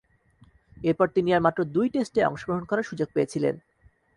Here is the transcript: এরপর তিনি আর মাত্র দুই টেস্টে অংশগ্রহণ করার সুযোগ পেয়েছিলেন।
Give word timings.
এরপর 0.81 1.07
তিনি 1.15 1.29
আর 1.33 1.41
মাত্র 1.41 1.59
দুই 1.75 1.87
টেস্টে 1.89 2.21
অংশগ্রহণ 2.23 2.63
করার 2.65 2.89
সুযোগ 2.89 3.07
পেয়েছিলেন। 3.13 3.55